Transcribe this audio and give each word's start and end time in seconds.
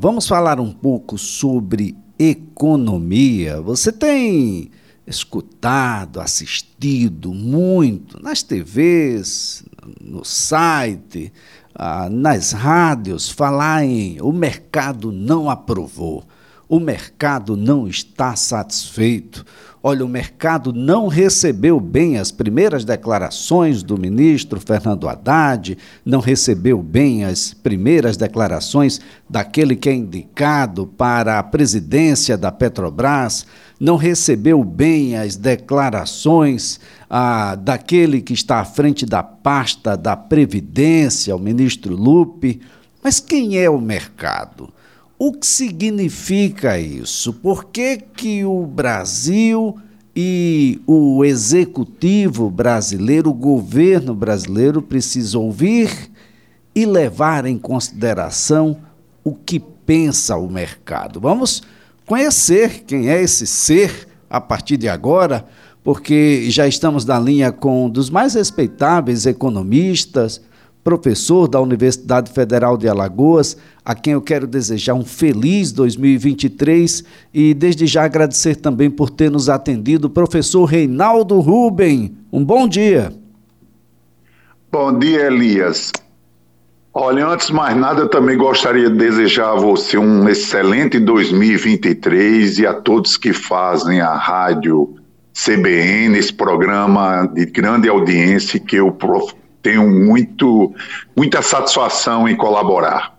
Vamos 0.00 0.28
falar 0.28 0.60
um 0.60 0.70
pouco 0.70 1.18
sobre 1.18 1.96
economia. 2.16 3.60
Você 3.60 3.90
tem 3.90 4.70
escutado, 5.04 6.20
assistido 6.20 7.34
muito 7.34 8.22
nas 8.22 8.40
TVs, 8.40 9.64
no 10.00 10.24
site, 10.24 11.32
ah, 11.74 12.08
nas 12.08 12.52
rádios, 12.52 13.28
falar 13.28 13.82
em 13.82 14.20
o 14.20 14.30
mercado 14.30 15.10
não 15.10 15.50
aprovou, 15.50 16.22
o 16.68 16.78
mercado 16.78 17.56
não 17.56 17.88
está 17.88 18.36
satisfeito. 18.36 19.44
Olha, 19.80 20.04
o 20.04 20.08
mercado 20.08 20.72
não 20.72 21.06
recebeu 21.06 21.78
bem 21.78 22.18
as 22.18 22.32
primeiras 22.32 22.84
declarações 22.84 23.80
do 23.80 23.96
ministro 23.96 24.60
Fernando 24.60 25.08
Haddad, 25.08 25.78
não 26.04 26.18
recebeu 26.18 26.82
bem 26.82 27.24
as 27.24 27.54
primeiras 27.54 28.16
declarações 28.16 29.00
daquele 29.30 29.76
que 29.76 29.88
é 29.88 29.94
indicado 29.94 30.84
para 30.84 31.38
a 31.38 31.42
presidência 31.44 32.36
da 32.36 32.50
Petrobras, 32.50 33.46
não 33.78 33.96
recebeu 33.96 34.64
bem 34.64 35.16
as 35.16 35.36
declarações 35.36 36.80
ah, 37.08 37.54
daquele 37.54 38.20
que 38.20 38.32
está 38.32 38.58
à 38.58 38.64
frente 38.64 39.06
da 39.06 39.22
pasta 39.22 39.96
da 39.96 40.16
Previdência, 40.16 41.36
o 41.36 41.38
ministro 41.38 41.94
Lupe. 41.94 42.60
Mas 43.00 43.20
quem 43.20 43.56
é 43.56 43.70
o 43.70 43.80
mercado? 43.80 44.72
O 45.18 45.32
que 45.32 45.46
significa 45.46 46.78
isso? 46.78 47.32
Por 47.32 47.64
que, 47.64 47.96
que 47.96 48.44
o 48.44 48.64
Brasil 48.64 49.76
e 50.14 50.80
o 50.86 51.24
executivo 51.24 52.48
brasileiro, 52.48 53.30
o 53.30 53.34
governo 53.34 54.14
brasileiro, 54.14 54.80
precisa 54.80 55.36
ouvir 55.36 55.90
e 56.72 56.86
levar 56.86 57.46
em 57.46 57.58
consideração 57.58 58.78
o 59.24 59.34
que 59.34 59.58
pensa 59.58 60.36
o 60.36 60.48
mercado? 60.48 61.18
Vamos 61.18 61.64
conhecer 62.06 62.84
quem 62.86 63.10
é 63.10 63.20
esse 63.20 63.44
ser 63.44 64.06
a 64.30 64.40
partir 64.40 64.76
de 64.76 64.88
agora, 64.88 65.44
porque 65.82 66.48
já 66.48 66.68
estamos 66.68 67.04
na 67.04 67.18
linha 67.18 67.50
com 67.50 67.86
um 67.86 67.90
dos 67.90 68.08
mais 68.08 68.34
respeitáveis 68.34 69.26
economistas, 69.26 70.40
professor 70.82 71.48
da 71.48 71.60
Universidade 71.60 72.32
Federal 72.32 72.76
de 72.76 72.88
Alagoas, 72.88 73.56
a 73.84 73.94
quem 73.94 74.12
eu 74.14 74.22
quero 74.22 74.46
desejar 74.46 74.94
um 74.94 75.04
feliz 75.04 75.72
2023 75.72 77.04
e 77.32 77.54
desde 77.54 77.86
já 77.86 78.04
agradecer 78.04 78.56
também 78.56 78.90
por 78.90 79.10
ter 79.10 79.30
nos 79.30 79.48
atendido, 79.48 80.08
professor 80.08 80.64
Reinaldo 80.64 81.40
Ruben. 81.40 82.16
Um 82.32 82.44
bom 82.44 82.68
dia. 82.68 83.12
Bom 84.70 84.98
dia, 84.98 85.26
Elias. 85.26 85.90
Olha, 86.92 87.26
antes 87.28 87.46
de 87.46 87.52
mais 87.52 87.76
nada, 87.76 88.00
eu 88.00 88.08
também 88.08 88.36
gostaria 88.36 88.90
de 88.90 88.96
desejar 88.96 89.52
a 89.52 89.54
você 89.54 89.96
um 89.96 90.28
excelente 90.28 90.98
2023 90.98 92.58
e 92.58 92.66
a 92.66 92.74
todos 92.74 93.16
que 93.16 93.32
fazem 93.32 94.00
a 94.00 94.14
rádio 94.14 94.96
CBN, 95.32 96.18
esse 96.18 96.32
programa 96.32 97.24
de 97.26 97.46
grande 97.46 97.88
audiência 97.88 98.58
que 98.58 98.76
eu 98.76 98.90
tenho 99.68 99.86
muito, 99.86 100.74
muita 101.14 101.42
satisfação 101.42 102.26
em 102.26 102.34
colaborar. 102.34 103.18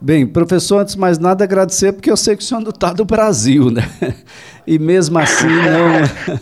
Bem, 0.00 0.26
professor, 0.26 0.78
antes 0.78 0.94
de 0.94 1.00
mais 1.00 1.18
nada, 1.18 1.44
agradecer, 1.44 1.92
porque 1.92 2.10
eu 2.10 2.16
sei 2.16 2.34
que 2.34 2.42
o 2.42 2.46
senhor 2.46 2.60
não 2.60 2.70
está 2.70 2.94
do 2.94 3.04
Brasil, 3.04 3.70
né? 3.70 3.86
E 4.66 4.78
mesmo 4.78 5.18
assim 5.18 5.46
não, 5.46 6.40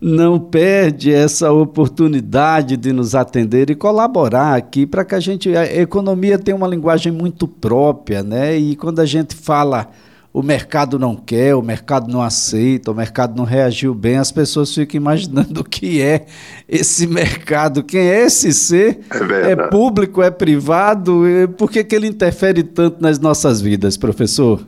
não 0.34 0.38
perde 0.38 1.12
essa 1.12 1.50
oportunidade 1.50 2.76
de 2.76 2.92
nos 2.92 3.14
atender 3.14 3.70
e 3.70 3.74
colaborar 3.74 4.54
aqui 4.54 4.86
para 4.86 5.04
que 5.04 5.14
a 5.14 5.20
gente. 5.20 5.54
A 5.56 5.64
economia 5.64 6.38
tem 6.38 6.54
uma 6.54 6.68
linguagem 6.68 7.10
muito 7.12 7.48
própria, 7.48 8.22
né? 8.22 8.56
E 8.56 8.76
quando 8.76 9.00
a 9.00 9.06
gente 9.06 9.34
fala 9.34 9.88
o 10.32 10.42
mercado 10.42 10.98
não 10.98 11.14
quer, 11.14 11.54
o 11.54 11.62
mercado 11.62 12.10
não 12.10 12.22
aceita, 12.22 12.90
o 12.90 12.94
mercado 12.94 13.36
não 13.36 13.44
reagiu 13.44 13.94
bem, 13.94 14.16
as 14.16 14.32
pessoas 14.32 14.74
ficam 14.74 14.96
imaginando 14.96 15.60
o 15.60 15.64
que 15.64 16.00
é 16.00 16.26
esse 16.66 17.06
mercado, 17.06 17.82
quem 17.82 18.00
é 18.00 18.24
esse 18.24 18.52
ser, 18.52 19.00
é, 19.44 19.52
é 19.52 19.56
público, 19.68 20.22
é 20.22 20.30
privado, 20.30 21.22
por 21.58 21.70
que, 21.70 21.84
que 21.84 21.94
ele 21.94 22.06
interfere 22.06 22.62
tanto 22.62 23.02
nas 23.02 23.18
nossas 23.18 23.60
vidas, 23.60 23.96
professor? 23.96 24.66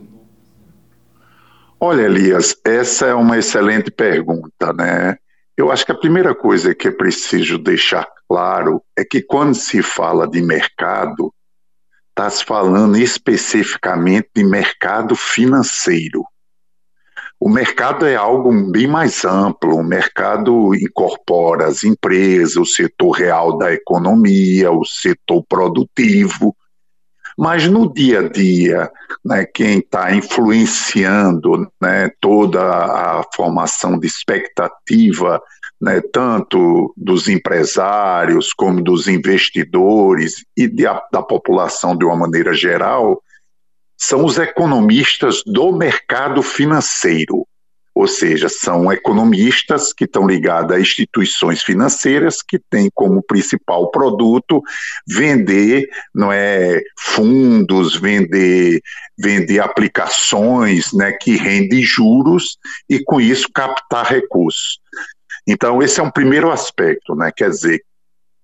Olha, 1.79 2.03
Elias, 2.03 2.55
essa 2.63 3.07
é 3.07 3.13
uma 3.13 3.37
excelente 3.37 3.91
pergunta, 3.91 4.71
né? 4.73 5.17
Eu 5.57 5.71
acho 5.71 5.85
que 5.85 5.91
a 5.91 5.97
primeira 5.97 6.35
coisa 6.35 6.75
que 6.75 6.87
é 6.87 6.91
preciso 6.91 7.57
deixar 7.57 8.07
claro 8.27 8.81
é 8.95 9.03
que 9.03 9.21
quando 9.21 9.55
se 9.55 9.81
fala 9.81 10.27
de 10.27 10.41
mercado, 10.41 11.33
está 12.15 12.29
se 12.29 12.45
falando 12.45 12.95
especificamente 12.97 14.29
de 14.33 14.43
mercado 14.45 15.17
financeiro. 15.17 16.23
O 17.37 17.49
mercado 17.49 18.05
é 18.05 18.15
algo 18.15 18.71
bem 18.71 18.87
mais 18.87 19.25
amplo, 19.25 19.75
o 19.75 19.83
mercado 19.83 20.73
incorpora 20.73 21.67
as 21.67 21.83
empresas, 21.83 22.55
o 22.55 22.65
setor 22.65 23.11
real 23.11 23.57
da 23.57 23.73
economia, 23.73 24.71
o 24.71 24.85
setor 24.85 25.43
produtivo, 25.43 26.55
mas 27.37 27.67
no 27.67 27.93
dia 27.93 28.21
a 28.21 28.29
dia, 28.29 28.89
né, 29.23 29.45
quem 29.45 29.79
está 29.79 30.15
influenciando 30.15 31.69
né, 31.81 32.09
toda 32.21 32.61
a 32.63 33.23
formação 33.35 33.99
de 33.99 34.07
expectativa 34.07 35.41
né, 35.81 36.01
tanto 36.11 36.93
dos 36.95 37.27
empresários 37.27 38.53
como 38.53 38.81
dos 38.81 39.07
investidores 39.07 40.45
e 40.55 40.67
de, 40.67 40.83
da 41.11 41.21
população 41.21 41.97
de 41.97 42.05
uma 42.05 42.15
maneira 42.15 42.53
geral, 42.53 43.21
são 43.97 44.25
os 44.25 44.37
economistas 44.37 45.41
do 45.45 45.71
mercado 45.71 46.41
financeiro, 46.41 47.47
ou 47.95 48.07
seja, 48.07 48.49
são 48.49 48.91
economistas 48.91 49.93
que 49.93 50.03
estão 50.03 50.27
ligados 50.27 50.75
a 50.75 50.79
instituições 50.79 51.63
financeiras 51.63 52.41
que 52.45 52.59
têm 52.59 52.89
como 52.93 53.23
principal 53.23 53.89
produto 53.89 54.61
vender, 55.07 55.87
não 56.13 56.29
é, 56.29 56.81
fundos, 56.99 57.95
vender, 57.95 58.81
vender 59.17 59.59
aplicações, 59.59 60.91
né, 60.91 61.13
que 61.13 61.37
rendem 61.37 61.83
juros 61.83 62.57
e 62.89 63.01
com 63.01 63.21
isso 63.21 63.47
captar 63.53 64.05
recursos. 64.05 64.77
Então, 65.47 65.81
esse 65.81 65.99
é 65.99 66.03
um 66.03 66.11
primeiro 66.11 66.51
aspecto, 66.51 67.15
né? 67.15 67.31
Quer 67.35 67.49
dizer, 67.49 67.83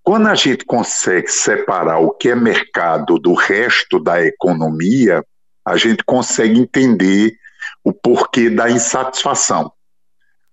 quando 0.03 0.27
a 0.27 0.35
gente 0.35 0.65
consegue 0.65 1.29
separar 1.29 1.99
o 1.99 2.11
que 2.11 2.29
é 2.29 2.35
mercado 2.35 3.17
do 3.17 3.33
resto 3.33 3.99
da 3.99 4.23
economia, 4.23 5.23
a 5.65 5.77
gente 5.77 6.03
consegue 6.03 6.59
entender 6.59 7.35
o 7.83 7.93
porquê 7.93 8.49
da 8.49 8.69
insatisfação. 8.69 9.71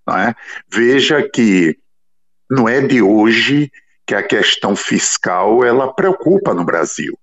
É? 0.08 0.34
Veja 0.72 1.22
que 1.28 1.76
não 2.50 2.66
é 2.66 2.80
de 2.80 3.02
hoje 3.02 3.70
que 4.06 4.14
a 4.14 4.22
questão 4.22 4.74
fiscal 4.74 5.62
ela 5.62 5.92
preocupa 5.92 6.54
no 6.54 6.64
Brasil. 6.64 7.18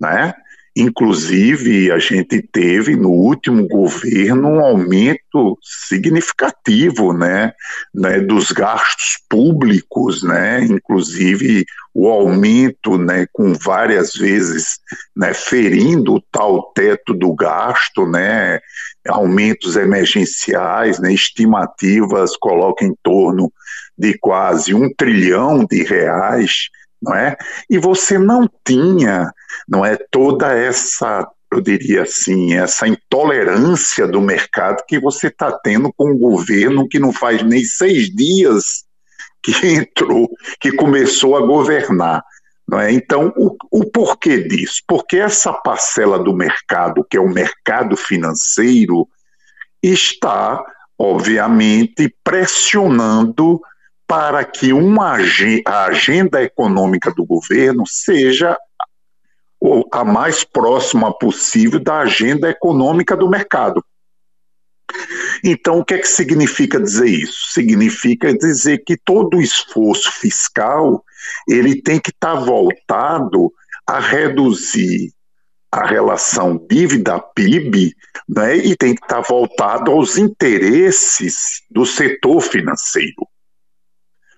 Né? 0.00 0.34
Inclusive, 0.76 1.92
a 1.92 2.00
gente 2.00 2.42
teve 2.42 2.96
no 2.96 3.10
último 3.10 3.68
governo 3.68 4.48
um 4.48 4.60
aumento 4.60 5.56
significativo 5.62 7.12
né, 7.12 7.52
né, 7.94 8.18
dos 8.18 8.50
gastos 8.50 9.18
públicos, 9.28 10.24
né, 10.24 10.64
inclusive 10.64 11.64
o 11.94 12.08
aumento 12.08 12.98
né, 12.98 13.24
com 13.32 13.54
várias 13.54 14.14
vezes 14.14 14.80
né, 15.14 15.32
ferindo 15.32 16.14
o 16.14 16.20
tal 16.20 16.72
teto 16.74 17.14
do 17.14 17.32
gasto, 17.34 18.04
né, 18.04 18.58
aumentos 19.08 19.76
emergenciais, 19.76 20.98
né, 20.98 21.14
estimativas 21.14 22.36
colocam 22.36 22.88
em 22.88 22.96
torno 23.00 23.52
de 23.96 24.18
quase 24.18 24.74
um 24.74 24.92
trilhão 24.92 25.64
de 25.64 25.84
reais 25.84 26.68
não 27.04 27.14
é? 27.14 27.36
E 27.68 27.78
você 27.78 28.18
não 28.18 28.48
tinha, 28.66 29.30
não 29.68 29.84
é, 29.84 29.96
toda 30.10 30.52
essa, 30.52 31.28
eu 31.52 31.60
diria 31.60 32.02
assim, 32.02 32.54
essa 32.54 32.88
intolerância 32.88 34.06
do 34.06 34.20
mercado 34.20 34.82
que 34.88 34.98
você 34.98 35.28
está 35.28 35.52
tendo 35.52 35.92
com 35.92 36.10
um 36.10 36.18
governo 36.18 36.88
que 36.88 36.98
não 36.98 37.12
faz 37.12 37.42
nem 37.42 37.62
seis 37.62 38.08
dias 38.08 38.84
que 39.42 39.52
entrou, 39.68 40.30
que 40.58 40.72
começou 40.72 41.36
a 41.36 41.46
governar. 41.46 42.22
Não 42.66 42.80
é? 42.80 42.90
Então, 42.90 43.30
o, 43.36 43.54
o 43.70 43.84
porquê 43.90 44.42
disso? 44.42 44.80
Porque 44.88 45.18
essa 45.18 45.52
parcela 45.52 46.18
do 46.18 46.34
mercado, 46.34 47.06
que 47.08 47.18
é 47.18 47.20
o 47.20 47.28
mercado 47.28 47.94
financeiro, 47.94 49.06
está, 49.82 50.64
obviamente, 50.98 52.08
pressionando 52.24 53.60
para 54.06 54.44
que 54.44 54.72
uma, 54.72 55.16
a 55.66 55.84
agenda 55.86 56.42
econômica 56.42 57.10
do 57.10 57.24
governo 57.24 57.84
seja 57.86 58.56
a 59.90 60.04
mais 60.04 60.44
próxima 60.44 61.12
possível 61.16 61.80
da 61.80 62.00
agenda 62.00 62.50
econômica 62.50 63.16
do 63.16 63.28
mercado. 63.28 63.82
Então, 65.42 65.78
o 65.78 65.84
que 65.84 65.94
é 65.94 65.98
que 65.98 66.08
significa 66.08 66.78
dizer 66.78 67.08
isso? 67.08 67.52
Significa 67.52 68.32
dizer 68.36 68.84
que 68.84 68.96
todo 68.96 69.40
esforço 69.40 70.12
fiscal 70.12 71.02
ele 71.48 71.80
tem 71.80 71.98
que 71.98 72.10
estar 72.10 72.34
voltado 72.34 73.50
a 73.86 73.98
reduzir 73.98 75.12
a 75.72 75.84
relação 75.86 76.56
dívida-PIB 76.70 77.94
né, 78.28 78.56
e 78.56 78.76
tem 78.76 78.94
que 78.94 79.02
estar 79.02 79.20
voltado 79.22 79.90
aos 79.90 80.16
interesses 80.16 81.62
do 81.68 81.84
setor 81.84 82.40
financeiro. 82.40 83.26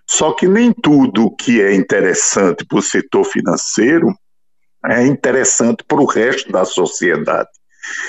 Só 0.09 0.33
que 0.33 0.47
nem 0.47 0.73
tudo 0.73 1.35
que 1.35 1.61
é 1.61 1.75
interessante 1.75 2.65
para 2.65 2.79
o 2.79 2.83
setor 2.83 3.25
financeiro 3.25 4.15
é 4.85 5.05
interessante 5.05 5.85
para 5.87 6.01
o 6.01 6.07
resto 6.07 6.51
da 6.53 6.65
sociedade. 6.65 7.49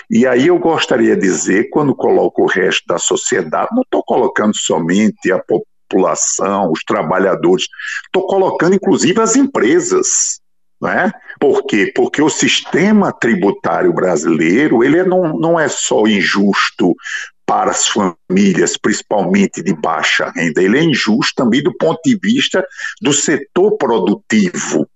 E 0.10 0.26
aí 0.26 0.48
eu 0.48 0.60
gostaria 0.60 1.16
de 1.16 1.22
dizer, 1.22 1.70
quando 1.70 1.96
coloco 1.96 2.44
o 2.44 2.48
resto 2.48 2.84
da 2.88 2.98
sociedade, 2.98 3.70
não 3.72 3.82
estou 3.82 4.04
colocando 4.04 4.56
somente 4.56 5.32
a 5.32 5.40
população, 5.40 6.72
os 6.72 6.84
trabalhadores, 6.84 7.66
estou 8.06 8.28
colocando 8.28 8.76
inclusive 8.76 9.20
as 9.20 9.36
empresas. 9.36 10.40
Não 10.80 10.90
é? 10.90 11.12
Por 11.40 11.64
quê? 11.66 11.92
Porque 11.96 12.22
o 12.22 12.30
sistema 12.30 13.12
tributário 13.12 13.92
brasileiro 13.92 14.84
ele 14.84 15.04
não, 15.04 15.38
não 15.38 15.60
é 15.60 15.68
só 15.68 16.06
injusto 16.06 16.94
para 17.48 17.72
as 17.72 17.88
famílias, 17.88 18.78
principalmente 18.78 19.64
de 19.64 19.74
baixa 19.74 20.32
renda, 20.36 20.62
ele 20.62 20.78
é 20.78 20.84
injusto 20.84 21.34
também 21.36 21.64
do 21.64 21.76
ponto 21.76 22.00
de 22.06 22.20
vista 22.22 22.64
do 23.02 23.12
setor 23.14 23.78
produtivo 23.78 24.88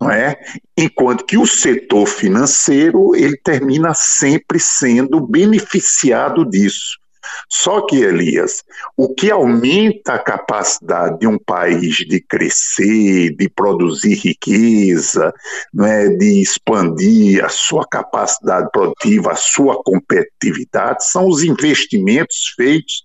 não 0.00 0.10
é? 0.10 0.36
Enquanto 0.76 1.24
que 1.24 1.38
o 1.38 1.46
setor 1.46 2.06
financeiro 2.06 3.14
ele 3.16 3.36
termina 3.36 3.94
sempre 3.94 4.60
sendo 4.60 5.20
beneficiado 5.20 6.44
disso. 6.44 6.98
Só 7.50 7.80
que, 7.86 7.96
Elias, 7.96 8.62
o 8.96 9.14
que 9.14 9.30
aumenta 9.30 10.14
a 10.14 10.18
capacidade 10.18 11.18
de 11.18 11.26
um 11.26 11.38
país 11.38 11.96
de 11.96 12.20
crescer, 12.20 13.34
de 13.36 13.48
produzir 13.48 14.14
riqueza, 14.14 15.32
é, 15.80 16.08
de 16.08 16.40
expandir 16.40 17.44
a 17.44 17.48
sua 17.48 17.86
capacidade 17.86 18.68
produtiva, 18.72 19.32
a 19.32 19.36
sua 19.36 19.82
competitividade, 19.82 21.04
são 21.08 21.28
os 21.28 21.42
investimentos 21.42 22.54
feitos 22.56 23.04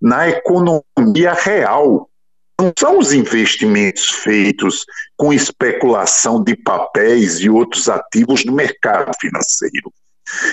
na 0.00 0.28
economia 0.28 1.32
real, 1.32 2.08
não 2.60 2.72
são 2.78 2.98
os 2.98 3.12
investimentos 3.12 4.10
feitos 4.10 4.84
com 5.16 5.32
especulação 5.32 6.42
de 6.42 6.56
papéis 6.56 7.40
e 7.40 7.50
outros 7.50 7.88
ativos 7.88 8.44
do 8.44 8.52
mercado 8.52 9.10
financeiro. 9.20 9.92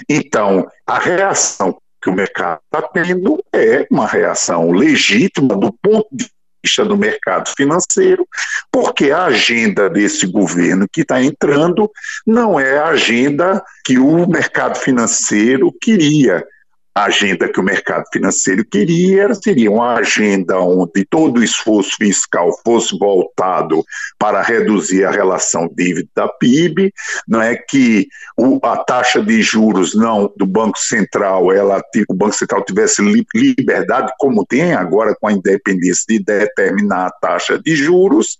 Então, 0.10 0.68
a 0.86 1.00
reação 1.00 1.78
que 2.02 2.10
o 2.10 2.14
mercado 2.14 2.60
está 2.66 2.88
tendo 2.88 3.44
é 3.54 3.86
uma 3.92 4.08
reação 4.08 4.72
legítima 4.72 5.56
do 5.56 5.72
ponto 5.72 6.08
de 6.12 6.30
vista 6.64 6.86
do 6.86 6.98
mercado 6.98 7.50
financeiro, 7.56 8.28
porque 8.72 9.12
a 9.12 9.26
agenda 9.26 9.90
desse 9.90 10.28
governo 10.28 10.88
que 10.92 11.02
está 11.02 11.22
entrando 11.22 11.90
não 12.26 12.60
é 12.60 12.78
a 12.78 12.88
agenda 12.88 13.64
que 13.84 13.98
o 13.98 14.28
mercado 14.28 14.78
financeiro 14.78 15.74
queria 15.82 16.46
a 16.94 17.06
agenda 17.06 17.52
que 17.52 17.60
o 17.60 17.64
mercado 17.64 18.04
financeiro 18.12 18.66
queria 18.66 19.34
seria 19.34 19.72
uma 19.72 19.96
agenda 19.96 20.60
onde 20.60 21.06
todo 21.06 21.40
o 21.40 21.44
esforço 21.44 21.92
fiscal 21.98 22.52
fosse 22.66 22.98
voltado 22.98 23.84
para 24.20 24.42
reduzir 24.42 25.06
a 25.06 25.12
relação 25.12 25.70
dívida-PIB, 25.74 26.94
não 27.28 27.42
é 27.42 27.56
que 27.56 28.08
o, 28.38 28.60
a 28.64 28.78
taxa 28.78 29.22
de 29.22 29.42
juros 29.42 29.96
não 29.96 30.32
do 30.36 30.46
Banco 30.46 30.78
Central, 30.78 31.52
ela 31.52 31.82
o 32.10 32.14
Banco 32.14 32.34
Central 32.34 32.64
tivesse 32.66 33.02
liberdade 33.34 34.12
como 34.20 34.46
tem 34.46 34.74
agora 34.74 35.16
com 35.20 35.28
a 35.28 35.34
independência 35.34 36.04
de 36.10 36.20
determinar 36.20 37.08
a 37.08 37.12
taxa 37.12 37.58
de 37.58 37.76
juros 37.76 38.38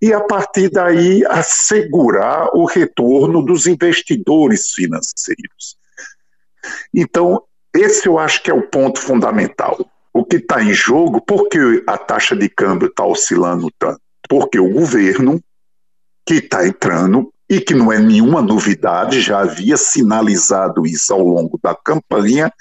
e 0.00 0.12
a 0.12 0.20
partir 0.20 0.70
daí 0.70 1.22
assegurar 1.26 2.48
o 2.54 2.64
retorno 2.64 3.44
dos 3.44 3.66
investidores 3.66 4.70
financeiros. 4.70 5.78
Então, 6.94 7.42
esse 7.74 8.06
eu 8.06 8.18
acho 8.18 8.42
que 8.42 8.50
é 8.50 8.54
o 8.54 8.68
ponto 8.68 9.00
fundamental. 9.00 9.78
O 10.12 10.24
que 10.24 10.36
está 10.36 10.62
em 10.62 10.72
jogo, 10.72 11.20
por 11.20 11.48
que 11.48 11.84
a 11.86 11.96
taxa 11.96 12.34
de 12.34 12.48
câmbio 12.48 12.88
está 12.88 13.04
oscilando 13.04 13.68
tanto? 13.78 14.00
Porque 14.28 14.58
o 14.58 14.70
governo 14.70 15.40
que 16.26 16.34
está 16.34 16.66
entrando, 16.66 17.32
e 17.50 17.60
que 17.60 17.74
não 17.74 17.92
é 17.92 17.98
nenhuma 17.98 18.40
novidade, 18.40 19.20
já 19.20 19.40
havia 19.40 19.76
sinalizado 19.76 20.86
isso 20.86 21.12
ao 21.12 21.20
longo 21.20 21.58
da 21.60 21.74
campanha, 21.74 22.52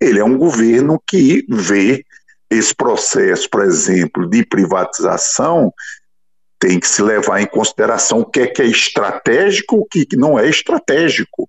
ele 0.00 0.20
é 0.20 0.24
um 0.24 0.38
governo 0.38 1.02
que 1.04 1.44
vê 1.48 2.04
esse 2.48 2.72
processo, 2.72 3.50
por 3.50 3.64
exemplo, 3.64 4.28
de 4.30 4.46
privatização, 4.46 5.72
tem 6.60 6.78
que 6.78 6.86
se 6.86 7.02
levar 7.02 7.40
em 7.40 7.46
consideração 7.46 8.20
o 8.20 8.24
que 8.24 8.40
é 8.40 8.46
que 8.46 8.62
é 8.62 8.66
estratégico, 8.66 9.78
o 9.78 9.84
que 9.84 10.06
não 10.16 10.38
é 10.38 10.48
estratégico. 10.48 11.48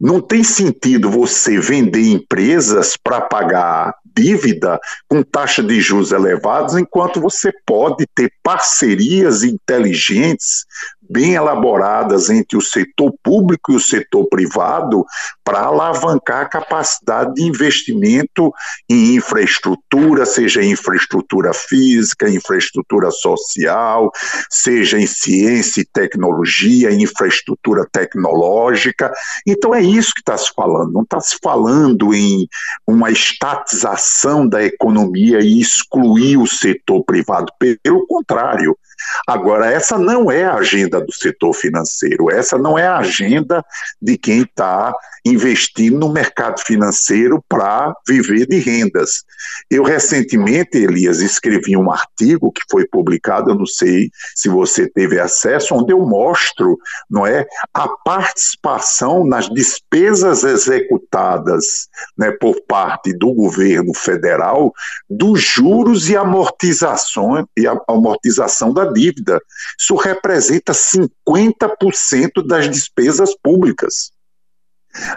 Não 0.00 0.20
tem 0.20 0.42
sentido 0.42 1.10
você 1.10 1.60
vender 1.60 2.10
empresas 2.10 2.96
para 2.96 3.20
pagar 3.20 3.94
dívida 4.16 4.80
com 5.08 5.22
taxa 5.22 5.62
de 5.62 5.80
juros 5.80 6.10
elevados, 6.10 6.76
enquanto 6.76 7.20
você 7.20 7.52
pode 7.66 8.06
ter 8.14 8.32
parcerias 8.42 9.42
inteligentes 9.42 10.64
bem 11.10 11.34
elaboradas 11.34 12.30
entre 12.30 12.56
o 12.56 12.60
setor 12.60 13.12
público 13.22 13.72
e 13.72 13.76
o 13.76 13.80
setor 13.80 14.28
privado 14.28 15.04
para 15.44 15.62
alavancar 15.62 16.42
a 16.42 16.48
capacidade 16.48 17.34
de 17.34 17.42
investimento 17.42 18.52
em 18.88 19.16
infraestrutura, 19.16 20.24
seja 20.24 20.62
infraestrutura 20.62 21.52
física, 21.52 22.30
infraestrutura 22.30 23.10
social, 23.10 24.10
seja 24.48 25.00
em 25.00 25.06
ciência 25.06 25.80
e 25.80 25.84
tecnologia, 25.84 26.92
infraestrutura 26.92 27.84
tecnológica. 27.90 29.12
Então 29.44 29.74
é 29.74 29.82
isso 29.82 30.12
que 30.14 30.20
está 30.20 30.38
se 30.38 30.52
falando, 30.54 30.92
não 30.92 31.02
está 31.02 31.18
se 31.18 31.36
falando 31.42 32.14
em 32.14 32.46
uma 32.86 33.10
estatização 33.10 34.48
da 34.48 34.62
economia 34.62 35.40
e 35.40 35.60
excluir 35.60 36.36
o 36.36 36.46
setor 36.46 37.04
privado, 37.04 37.52
pelo 37.82 38.06
contrário. 38.06 38.76
Agora, 39.26 39.70
essa 39.70 39.98
não 39.98 40.30
é 40.30 40.44
a 40.44 40.54
agenda 40.54 41.00
do 41.00 41.12
setor 41.12 41.52
financeiro, 41.52 42.30
essa 42.30 42.58
não 42.58 42.78
é 42.78 42.86
a 42.86 42.98
agenda 42.98 43.64
de 44.00 44.16
quem 44.16 44.42
está 44.42 44.94
investindo 45.24 45.98
no 45.98 46.12
mercado 46.12 46.60
financeiro 46.60 47.44
para 47.48 47.94
viver 48.08 48.46
de 48.46 48.58
rendas. 48.58 49.24
Eu 49.70 49.82
recentemente, 49.82 50.78
Elias, 50.78 51.20
escrevi 51.20 51.76
um 51.76 51.90
artigo 51.90 52.50
que 52.52 52.62
foi 52.70 52.86
publicado, 52.86 53.50
eu 53.50 53.54
não 53.54 53.66
sei 53.66 54.10
se 54.34 54.48
você 54.48 54.88
teve 54.88 55.20
acesso, 55.20 55.74
onde 55.74 55.92
eu 55.92 56.00
mostro, 56.00 56.78
não 57.08 57.26
é, 57.26 57.46
a 57.74 57.88
participação 57.88 59.26
nas 59.26 59.48
despesas 59.48 60.44
executadas, 60.44 61.88
né, 62.16 62.30
por 62.30 62.60
parte 62.66 63.12
do 63.12 63.32
governo 63.32 63.94
federal 63.94 64.72
dos 65.08 65.40
juros 65.40 66.08
e 66.08 66.16
amortização 66.16 67.46
e 67.56 67.66
amortização 67.88 68.72
da 68.72 68.84
dívida. 68.92 69.40
Isso 69.78 69.94
representa 69.96 70.72
50% 70.72 72.46
das 72.46 72.68
despesas 72.68 73.34
públicas. 73.42 74.10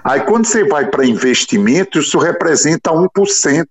Aí, 0.04 0.22
quando 0.22 0.46
você 0.46 0.64
vai 0.64 0.90
para 0.90 1.06
investimento, 1.06 2.00
isso 2.00 2.18
representa 2.20 2.92
1%. 2.92 3.66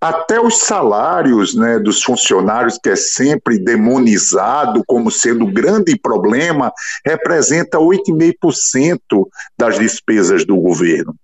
Até 0.00 0.38
os 0.38 0.58
salários 0.58 1.54
né, 1.54 1.78
dos 1.78 2.02
funcionários, 2.02 2.78
que 2.82 2.90
é 2.90 2.96
sempre 2.96 3.58
demonizado 3.58 4.82
como 4.86 5.10
sendo 5.10 5.46
o 5.46 5.52
grande 5.52 5.98
problema, 5.98 6.70
representa 7.04 7.78
8,5% 7.78 9.26
das 9.58 9.78
despesas 9.78 10.44
do 10.44 10.56
governo. 10.56 11.14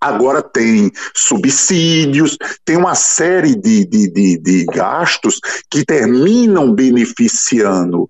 Agora 0.00 0.42
tem 0.42 0.90
subsídios, 1.14 2.36
tem 2.64 2.76
uma 2.76 2.94
série 2.94 3.54
de, 3.54 3.84
de, 3.84 4.10
de, 4.10 4.38
de 4.38 4.64
gastos 4.66 5.40
que 5.70 5.84
terminam 5.84 6.72
beneficiando 6.72 8.08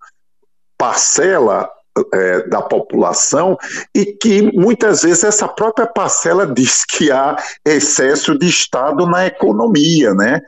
parcela 0.76 1.71
é, 2.12 2.47
da 2.49 2.61
população 2.61 3.57
e 3.95 4.05
que 4.05 4.43
muitas 4.52 5.02
vezes 5.02 5.25
essa 5.25 5.49
própria 5.49 5.87
parcela 5.87 6.47
diz 6.47 6.85
que 6.85 7.11
há 7.11 7.37
excesso 7.64 8.38
de 8.38 8.47
Estado 8.47 9.07
na 9.07 9.26
economia, 9.26 10.12
né? 10.12 10.40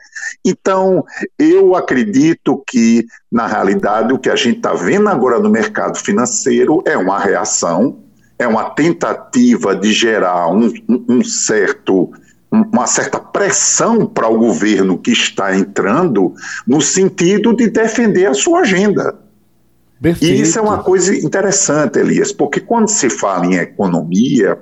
Então, 0.45 1.03
eu 1.37 1.75
acredito 1.75 2.63
que, 2.67 3.05
na 3.31 3.47
realidade, 3.47 4.13
o 4.13 4.19
que 4.19 4.29
a 4.29 4.35
gente 4.35 4.57
está 4.57 4.73
vendo 4.73 5.09
agora 5.09 5.39
no 5.39 5.49
mercado 5.49 5.97
financeiro 5.97 6.83
é 6.85 6.97
uma 6.97 7.17
reação, 7.17 8.03
é 8.39 8.47
uma 8.47 8.69
tentativa 8.69 9.75
de 9.75 9.91
gerar 9.91 10.47
um, 10.47 10.73
um 10.87 11.23
certo 11.23 12.11
uma 12.51 12.87
certa 12.87 13.19
pressão 13.19 14.07
para 14.07 14.27
o 14.27 14.39
governo 14.39 14.97
que 14.97 15.11
está 15.11 15.55
entrando 15.55 16.33
no 16.65 16.81
sentido 16.81 17.55
de 17.55 17.69
defender 17.69 18.25
a 18.25 18.33
sua 18.33 18.61
agenda. 18.61 19.19
Perfeito. 20.01 20.33
E 20.33 20.41
isso 20.41 20.57
é 20.57 20.61
uma 20.61 20.79
coisa 20.79 21.15
interessante, 21.15 21.99
Elias, 21.99 22.31
porque 22.31 22.59
quando 22.59 22.87
se 22.87 23.07
fala 23.07 23.45
em 23.45 23.57
economia, 23.57 24.57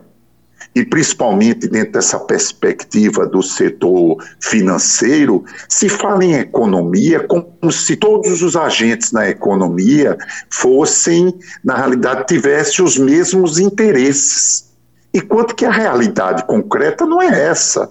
e 0.75 0.85
principalmente 0.85 1.67
dentro 1.67 1.93
dessa 1.93 2.19
perspectiva 2.19 3.25
do 3.25 3.41
setor 3.41 4.17
financeiro, 4.39 5.43
se 5.67 5.89
fala 5.89 6.23
em 6.23 6.33
economia 6.35 7.19
como 7.27 7.71
se 7.71 7.95
todos 7.95 8.41
os 8.41 8.55
agentes 8.55 9.11
na 9.11 9.27
economia 9.27 10.17
fossem, 10.49 11.33
na 11.63 11.75
realidade, 11.75 12.27
tivessem 12.27 12.83
os 12.83 12.97
mesmos 12.97 13.59
interesses. 13.59 14.67
enquanto 15.13 15.55
que 15.55 15.65
a 15.65 15.71
realidade 15.71 16.45
concreta 16.45 17.05
não 17.05 17.19
é 17.19 17.47
essa. 17.49 17.89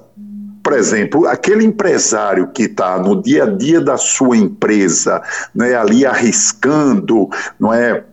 Por 0.63 0.73
exemplo, 0.75 1.27
aquele 1.27 1.65
empresário 1.65 2.49
que 2.53 2.65
está 2.65 2.99
no 2.99 3.23
dia 3.23 3.45
a 3.45 3.47
dia 3.47 3.81
da 3.81 3.97
sua 3.97 4.37
empresa, 4.37 5.23
né, 5.55 5.75
ali 5.75 6.05
arriscando, 6.05 7.29
não 7.59 7.73
é, 7.73 8.05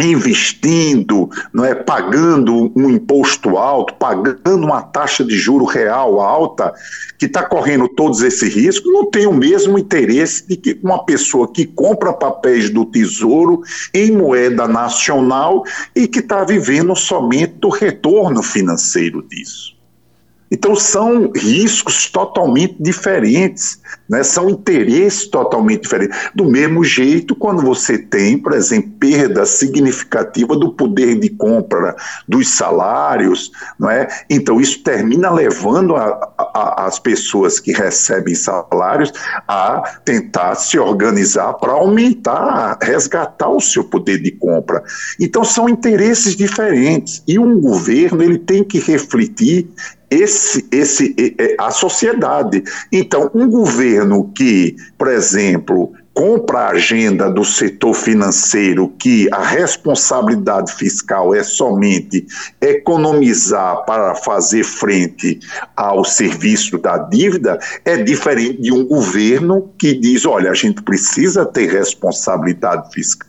investindo, 0.00 1.30
não 1.52 1.64
é 1.64 1.74
pagando 1.74 2.72
um 2.74 2.90
imposto 2.90 3.56
alto, 3.56 3.94
pagando 3.94 4.64
uma 4.64 4.82
taxa 4.82 5.24
de 5.24 5.36
juro 5.36 5.64
real 5.64 6.20
alta, 6.20 6.72
que 7.18 7.26
está 7.26 7.44
correndo 7.44 7.88
todos 7.88 8.20
esses 8.22 8.52
riscos, 8.54 8.92
não 8.92 9.08
tem 9.08 9.26
o 9.26 9.32
mesmo 9.32 9.78
interesse 9.78 10.46
de 10.48 10.56
que 10.56 10.78
uma 10.82 11.04
pessoa 11.04 11.50
que 11.50 11.64
compra 11.64 12.12
papéis 12.12 12.70
do 12.70 12.84
Tesouro 12.84 13.62
em 13.92 14.10
moeda 14.10 14.66
nacional 14.66 15.62
e 15.94 16.08
que 16.08 16.18
está 16.18 16.44
vivendo 16.44 16.94
somente 16.96 17.54
do 17.60 17.68
retorno 17.68 18.42
financeiro 18.42 19.22
disso. 19.22 19.73
Então, 20.50 20.76
são 20.76 21.32
riscos 21.34 22.08
totalmente 22.10 22.76
diferentes, 22.78 23.80
né? 24.08 24.22
são 24.22 24.48
interesses 24.48 25.26
totalmente 25.26 25.82
diferentes. 25.82 26.16
Do 26.34 26.44
mesmo 26.44 26.84
jeito, 26.84 27.34
quando 27.34 27.62
você 27.62 27.98
tem, 27.98 28.38
por 28.38 28.52
exemplo, 28.52 28.92
perda 29.00 29.46
significativa 29.46 30.56
do 30.56 30.72
poder 30.72 31.18
de 31.18 31.30
compra 31.30 31.96
dos 32.28 32.48
salários, 32.48 33.50
não 33.78 33.90
é? 33.90 34.06
então 34.30 34.60
isso 34.60 34.82
termina 34.82 35.30
levando 35.30 35.96
a, 35.96 36.32
a, 36.38 36.86
as 36.86 36.98
pessoas 36.98 37.58
que 37.58 37.72
recebem 37.72 38.34
salários 38.34 39.12
a 39.48 39.82
tentar 40.04 40.54
se 40.54 40.78
organizar 40.78 41.54
para 41.54 41.72
aumentar, 41.72 42.78
resgatar 42.80 43.48
o 43.48 43.60
seu 43.60 43.84
poder 43.84 44.22
de 44.22 44.30
compra. 44.30 44.82
Então, 45.18 45.44
são 45.44 45.68
interesses 45.68 46.36
diferentes. 46.36 47.22
E 47.26 47.38
um 47.38 47.60
governo 47.60 48.22
ele 48.22 48.38
tem 48.38 48.62
que 48.62 48.78
refletir 48.78 49.68
esse, 50.14 50.66
esse, 50.70 51.14
a 51.58 51.70
sociedade. 51.70 52.62
Então, 52.92 53.30
um 53.34 53.48
governo 53.48 54.30
que, 54.34 54.76
por 54.96 55.08
exemplo, 55.08 55.92
compra 56.14 56.60
a 56.60 56.70
agenda 56.70 57.28
do 57.28 57.44
setor 57.44 57.92
financeiro 57.92 58.88
que 58.96 59.28
a 59.32 59.42
responsabilidade 59.42 60.72
fiscal 60.72 61.34
é 61.34 61.42
somente 61.42 62.24
economizar 62.60 63.84
para 63.84 64.14
fazer 64.14 64.62
frente 64.62 65.40
ao 65.76 66.04
serviço 66.04 66.78
da 66.78 66.98
dívida, 66.98 67.58
é 67.84 67.96
diferente 67.96 68.62
de 68.62 68.72
um 68.72 68.86
governo 68.86 69.72
que 69.76 69.92
diz: 69.94 70.24
olha, 70.24 70.52
a 70.52 70.54
gente 70.54 70.80
precisa 70.82 71.44
ter 71.44 71.68
responsabilidade 71.68 72.94
fiscal. 72.94 73.24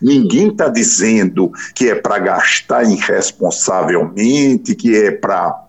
Ninguém 0.00 0.48
está 0.48 0.68
dizendo 0.68 1.52
que 1.74 1.90
é 1.90 1.94
para 1.94 2.18
gastar 2.18 2.82
irresponsavelmente, 2.84 4.74
que 4.74 4.96
é 4.96 5.12
para 5.12 5.65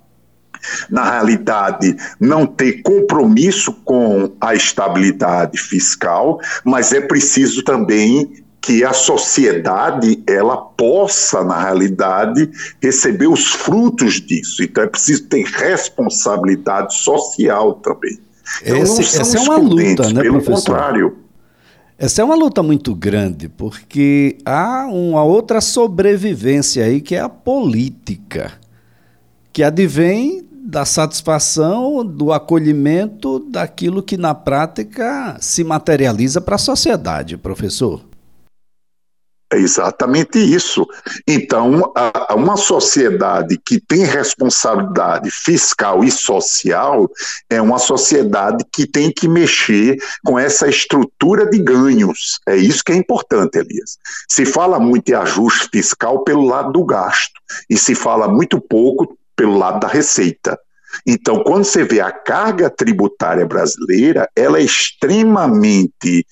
na 0.89 1.11
realidade, 1.11 1.95
não 2.19 2.45
ter 2.45 2.81
compromisso 2.81 3.73
com 3.83 4.31
a 4.39 4.53
estabilidade 4.55 5.59
fiscal, 5.59 6.39
mas 6.63 6.93
é 6.93 7.01
preciso 7.01 7.63
também 7.63 8.43
que 8.61 8.83
a 8.83 8.91
sociedade 8.91 10.21
ela 10.27 10.57
possa 10.57 11.41
na 11.41 11.57
realidade 11.57 12.49
receber 12.81 13.27
os 13.27 13.45
frutos 13.45 14.15
disso. 14.19 14.61
Então 14.61 14.83
é 14.83 14.87
preciso 14.87 15.23
ter 15.23 15.45
responsabilidade 15.45 16.93
social 16.95 17.75
também. 17.75 18.19
Então, 18.61 18.77
Esse, 18.77 19.01
essa 19.01 19.37
é 19.37 19.41
uma 19.41 19.57
luta, 19.57 20.11
né, 20.11 20.21
pelo 20.21 20.41
professor? 20.41 20.73
contrário. 20.73 21.17
Essa 21.97 22.21
é 22.21 22.25
uma 22.25 22.35
luta 22.35 22.61
muito 22.61 22.93
grande, 22.93 23.49
porque 23.49 24.37
há 24.45 24.85
uma 24.85 25.23
outra 25.23 25.59
sobrevivência 25.61 26.83
aí 26.83 27.01
que 27.01 27.15
é 27.15 27.19
a 27.19 27.29
política, 27.29 28.51
que 29.51 29.63
advém 29.63 30.46
da 30.67 30.83
satisfação, 30.83 32.05
do 32.05 32.33
acolhimento 32.33 33.39
daquilo 33.39 34.03
que 34.03 34.17
na 34.17 34.35
prática 34.35 35.37
se 35.39 35.63
materializa 35.63 36.41
para 36.41 36.55
a 36.55 36.59
sociedade, 36.59 37.37
professor. 37.37 38.01
É 39.53 39.57
exatamente 39.57 40.37
isso. 40.39 40.85
Então, 41.25 41.93
a, 41.95 42.35
uma 42.35 42.57
sociedade 42.57 43.57
que 43.65 43.79
tem 43.79 44.03
responsabilidade 44.03 45.31
fiscal 45.31 46.03
e 46.03 46.11
social 46.11 47.09
é 47.49 47.61
uma 47.61 47.79
sociedade 47.79 48.65
que 48.73 48.85
tem 48.85 49.09
que 49.09 49.25
mexer 49.25 49.95
com 50.25 50.37
essa 50.37 50.67
estrutura 50.67 51.49
de 51.49 51.59
ganhos. 51.59 52.41
É 52.45 52.57
isso 52.57 52.83
que 52.83 52.91
é 52.91 52.95
importante, 52.97 53.57
Elias. 53.57 53.97
Se 54.27 54.45
fala 54.45 54.81
muito 54.81 55.07
em 55.07 55.15
ajuste 55.15 55.69
fiscal 55.71 56.25
pelo 56.25 56.45
lado 56.45 56.73
do 56.73 56.83
gasto 56.83 57.39
e 57.69 57.77
se 57.77 57.95
fala 57.95 58.27
muito 58.27 58.59
pouco 58.59 59.16
pelo 59.37 59.57
lado 59.57 59.79
da 59.79 59.87
receita. 59.87 60.59
Então, 61.05 61.43
quando 61.43 61.63
você 61.63 61.83
vê 61.83 61.99
a 61.99 62.11
carga 62.11 62.69
tributária 62.69 63.45
brasileira, 63.45 64.27
ela 64.35 64.57
é 64.57 64.63
extremamente, 64.63 66.25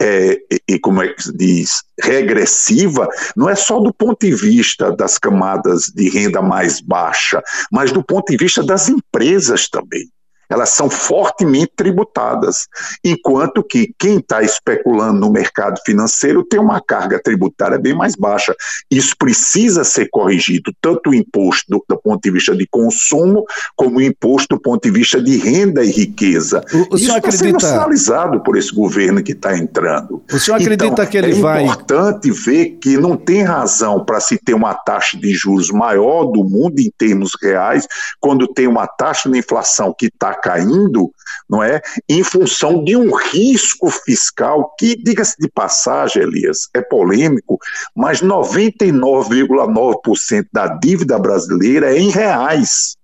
é, 0.00 0.38
e 0.68 0.78
como 0.78 1.02
é 1.02 1.08
que 1.08 1.22
se 1.22 1.36
diz, 1.36 1.82
regressiva, 2.00 3.08
não 3.36 3.48
é 3.48 3.54
só 3.54 3.80
do 3.80 3.92
ponto 3.92 4.24
de 4.24 4.34
vista 4.34 4.94
das 4.94 5.18
camadas 5.18 5.86
de 5.94 6.08
renda 6.08 6.40
mais 6.40 6.80
baixa, 6.80 7.42
mas 7.70 7.90
do 7.90 8.04
ponto 8.04 8.30
de 8.30 8.36
vista 8.36 8.62
das 8.62 8.88
empresas 8.88 9.68
também 9.68 10.08
elas 10.52 10.68
são 10.68 10.90
fortemente 10.90 11.72
tributadas, 11.74 12.68
enquanto 13.02 13.62
que 13.62 13.94
quem 13.98 14.18
está 14.18 14.42
especulando 14.42 15.20
no 15.20 15.30
mercado 15.30 15.80
financeiro 15.84 16.44
tem 16.44 16.60
uma 16.60 16.80
carga 16.80 17.20
tributária 17.22 17.78
bem 17.78 17.94
mais 17.94 18.14
baixa. 18.14 18.54
Isso 18.90 19.14
precisa 19.18 19.82
ser 19.82 20.08
corrigido, 20.10 20.72
tanto 20.80 21.10
o 21.10 21.14
imposto 21.14 21.64
do, 21.68 21.84
do 21.88 21.98
ponto 21.98 22.22
de 22.22 22.30
vista 22.30 22.54
de 22.54 22.66
consumo, 22.66 23.44
como 23.74 23.98
o 23.98 24.02
imposto 24.02 24.56
do 24.56 24.60
ponto 24.60 24.82
de 24.82 24.90
vista 24.90 25.22
de 25.22 25.38
renda 25.38 25.82
e 25.82 25.90
riqueza. 25.90 26.62
O, 26.72 26.94
o 26.94 26.96
Isso 26.96 27.16
está 27.16 27.30
sendo 27.30 27.60
sinalizado 27.60 28.42
por 28.42 28.58
esse 28.58 28.74
governo 28.74 29.22
que 29.22 29.32
está 29.32 29.56
entrando. 29.56 30.22
O 30.30 30.38
senhor 30.38 30.56
acredita 30.56 30.86
então, 30.86 31.06
que 31.06 31.16
ele 31.16 31.32
é 31.32 31.40
vai. 31.40 31.62
É 31.62 31.64
importante 31.64 32.30
ver 32.30 32.76
que 32.80 32.98
não 32.98 33.16
tem 33.16 33.42
razão 33.42 34.04
para 34.04 34.20
se 34.20 34.36
ter 34.38 34.54
uma 34.54 34.74
taxa 34.74 35.16
de 35.16 35.32
juros 35.32 35.70
maior 35.70 36.26
do 36.26 36.44
mundo 36.44 36.78
em 36.78 36.90
termos 36.96 37.30
reais, 37.40 37.86
quando 38.20 38.46
tem 38.46 38.66
uma 38.66 38.86
taxa 38.86 39.30
de 39.30 39.38
inflação 39.38 39.94
que 39.96 40.06
está 40.06 40.34
caindo, 40.42 41.10
não 41.48 41.62
é, 41.62 41.80
em 42.08 42.24
função 42.24 42.82
de 42.82 42.96
um 42.96 43.14
risco 43.14 43.88
fiscal 43.90 44.74
que, 44.78 44.96
diga-se 44.96 45.36
de 45.38 45.48
passagem, 45.48 46.22
Elias, 46.22 46.68
é 46.74 46.80
polêmico, 46.82 47.58
mas 47.94 48.20
99,9% 48.20 50.46
da 50.52 50.66
dívida 50.66 51.16
brasileira 51.18 51.94
é 51.94 51.98
em 51.98 52.10
reais. 52.10 52.96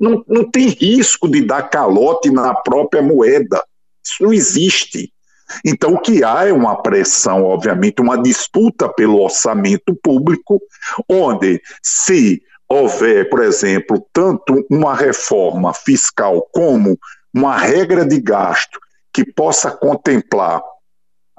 Não, 0.00 0.24
não 0.26 0.50
tem 0.50 0.68
risco 0.68 1.28
de 1.28 1.42
dar 1.42 1.68
calote 1.70 2.30
na 2.30 2.54
própria 2.54 3.02
moeda. 3.02 3.62
Isso 4.04 4.22
não 4.22 4.32
existe. 4.32 5.12
Então, 5.64 5.94
o 5.94 6.00
que 6.00 6.24
há 6.24 6.46
é 6.46 6.52
uma 6.52 6.82
pressão, 6.82 7.44
obviamente, 7.44 8.00
uma 8.00 8.20
disputa 8.20 8.88
pelo 8.88 9.20
orçamento 9.20 9.94
público, 10.02 10.60
onde, 11.08 11.62
se 11.82 12.42
houver, 12.74 13.28
por 13.28 13.42
exemplo, 13.42 14.04
tanto 14.12 14.64
uma 14.70 14.94
reforma 14.94 15.72
fiscal 15.72 16.46
como 16.52 16.98
uma 17.32 17.56
regra 17.56 18.04
de 18.04 18.20
gasto 18.20 18.78
que 19.12 19.24
possa 19.24 19.70
contemplar 19.70 20.62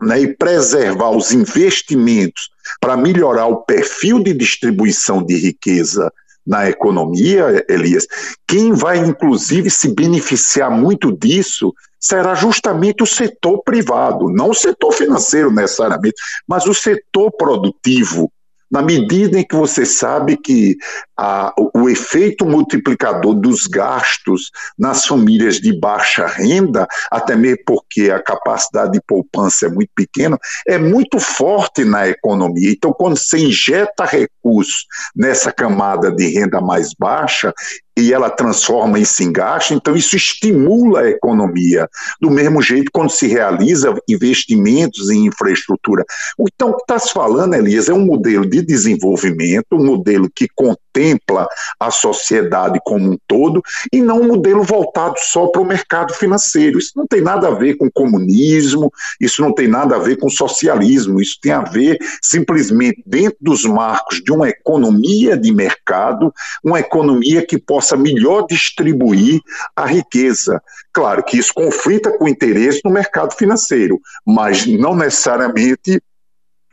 né, 0.01 0.19
e 0.21 0.35
preservar 0.35 1.11
os 1.11 1.31
investimentos 1.31 2.49
para 2.79 2.97
melhorar 2.97 3.47
o 3.47 3.63
perfil 3.63 4.21
de 4.23 4.33
distribuição 4.33 5.23
de 5.23 5.35
riqueza 5.35 6.11
na 6.45 6.69
economia, 6.69 7.65
Elias, 7.67 8.05
quem 8.47 8.71
vai 8.71 8.99
inclusive 8.99 9.69
se 9.69 9.89
beneficiar 9.89 10.69
muito 10.69 11.11
disso 11.11 11.73
será 11.99 12.35
justamente 12.35 13.01
o 13.01 13.07
setor 13.07 13.63
privado, 13.63 14.29
não 14.29 14.51
o 14.51 14.53
setor 14.53 14.91
financeiro 14.91 15.49
necessariamente, 15.49 16.15
mas 16.47 16.67
o 16.67 16.73
setor 16.73 17.31
produtivo, 17.31 18.31
na 18.75 18.81
medida 18.81 19.39
em 19.39 19.43
que 19.45 19.55
você 19.55 19.85
sabe 19.85 20.35
que 20.35 20.75
a, 21.17 21.53
o 21.73 21.87
efeito 21.87 22.45
multiplicador 22.45 23.33
dos 23.33 23.67
gastos 23.67 24.51
nas 24.77 25.05
famílias 25.05 25.61
de 25.61 25.79
baixa 25.79 26.27
renda, 26.27 26.85
até 27.09 27.37
mesmo 27.37 27.59
porque 27.65 28.11
a 28.11 28.21
capacidade 28.21 28.91
de 28.91 29.01
poupança 29.07 29.67
é 29.67 29.69
muito 29.69 29.91
pequena, 29.95 30.37
é 30.67 30.77
muito 30.77 31.21
forte 31.21 31.85
na 31.85 32.09
economia. 32.09 32.69
Então, 32.69 32.91
quando 32.91 33.17
você 33.17 33.37
injeta 33.37 34.03
recursos 34.03 34.85
nessa 35.15 35.53
camada 35.53 36.11
de 36.11 36.27
renda 36.37 36.59
mais 36.59 36.89
baixa, 36.99 37.53
e 37.97 38.13
ela 38.13 38.29
transforma 38.29 38.99
isso 38.99 39.23
em 39.23 39.31
gasto, 39.31 39.73
então 39.73 39.95
isso 39.95 40.15
estimula 40.15 41.01
a 41.01 41.09
economia. 41.09 41.89
Do 42.19 42.29
mesmo 42.29 42.61
jeito, 42.61 42.91
quando 42.91 43.09
se 43.09 43.27
realiza 43.27 43.95
investimentos 44.07 45.09
em 45.09 45.27
infraestrutura. 45.27 46.03
Então, 46.39 46.69
o 46.71 46.75
que 46.75 46.83
está 46.83 46.99
se 46.99 47.13
falando, 47.13 47.53
Elias, 47.53 47.87
é 47.87 47.93
um 47.93 48.05
modelo 48.05 48.45
de 48.45 48.61
desenvolvimento, 48.61 49.67
um 49.73 49.85
modelo 49.85 50.29
que 50.33 50.47
contempla 50.53 51.47
a 51.79 51.91
sociedade 51.91 52.79
como 52.83 53.11
um 53.11 53.17
todo, 53.27 53.61
e 53.91 54.01
não 54.01 54.21
um 54.21 54.27
modelo 54.27 54.63
voltado 54.63 55.15
só 55.17 55.47
para 55.47 55.61
o 55.61 55.65
mercado 55.65 56.13
financeiro. 56.13 56.77
Isso 56.77 56.91
não 56.95 57.07
tem 57.07 57.21
nada 57.21 57.47
a 57.47 57.51
ver 57.51 57.75
com 57.75 57.89
comunismo, 57.89 58.91
isso 59.19 59.41
não 59.41 59.53
tem 59.53 59.67
nada 59.67 59.95
a 59.95 59.99
ver 59.99 60.17
com 60.17 60.29
socialismo, 60.29 61.21
isso 61.21 61.37
tem 61.41 61.51
a 61.51 61.61
ver 61.61 61.97
simplesmente 62.21 63.01
dentro 63.05 63.37
dos 63.41 63.63
marcos 63.63 64.21
de 64.21 64.31
uma 64.31 64.49
economia 64.49 65.37
de 65.37 65.53
mercado, 65.53 66.33
uma 66.63 66.79
economia 66.79 67.45
que 67.45 67.57
possa 67.57 67.84
possa 67.85 67.95
melhor 67.95 68.47
distribuir 68.47 69.39
a 69.75 69.85
riqueza. 69.85 70.59
Claro 70.91 71.23
que 71.23 71.37
isso 71.37 71.53
conflita 71.53 72.17
com 72.17 72.25
o 72.25 72.29
interesse 72.29 72.81
no 72.83 72.89
mercado 72.89 73.35
financeiro, 73.35 74.01
mas 74.25 74.65
não 74.65 74.95
necessariamente 74.95 76.01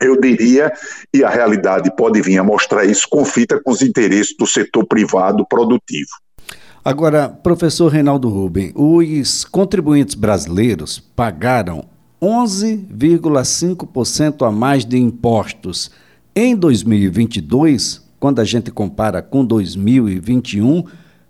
eu 0.01 0.19
diria, 0.19 0.73
e 1.13 1.23
a 1.23 1.29
realidade 1.29 1.95
pode 1.95 2.19
vir 2.21 2.39
a 2.39 2.43
mostrar 2.43 2.83
isso, 2.83 3.07
conflita 3.09 3.61
com 3.61 3.69
os 3.71 3.83
interesses 3.83 4.35
do 4.37 4.45
setor 4.45 4.85
privado 4.85 5.47
produtivo. 5.47 6.09
Agora, 6.83 7.29
professor 7.29 7.87
Reinaldo 7.87 8.27
Rubem, 8.27 8.73
os 8.75 9.45
contribuintes 9.45 10.15
brasileiros 10.15 10.99
pagaram 10.99 11.85
11,5% 12.21 14.45
a 14.45 14.51
mais 14.51 14.83
de 14.83 14.97
impostos 14.97 15.89
em 16.35 16.53
2022, 16.53 18.03
quando 18.19 18.41
a 18.41 18.43
gente 18.43 18.69
compara 18.71 19.21
com 19.21 19.45
2021, 19.45 20.83